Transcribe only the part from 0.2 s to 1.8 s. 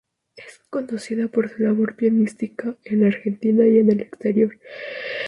Es conocida por su